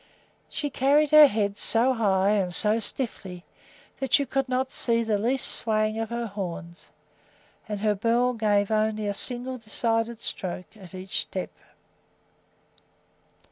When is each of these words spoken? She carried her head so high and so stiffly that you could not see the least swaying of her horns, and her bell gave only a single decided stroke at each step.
She 0.49 0.71
carried 0.71 1.11
her 1.11 1.27
head 1.27 1.55
so 1.55 1.93
high 1.93 2.31
and 2.31 2.51
so 2.51 2.79
stiffly 2.79 3.43
that 3.99 4.17
you 4.17 4.25
could 4.25 4.49
not 4.49 4.71
see 4.71 5.03
the 5.03 5.19
least 5.19 5.47
swaying 5.51 5.99
of 5.99 6.09
her 6.09 6.25
horns, 6.25 6.89
and 7.69 7.81
her 7.81 7.93
bell 7.93 8.33
gave 8.33 8.71
only 8.71 9.05
a 9.07 9.13
single 9.13 9.59
decided 9.59 10.19
stroke 10.19 10.75
at 10.75 10.95
each 10.95 11.19
step. 11.21 11.51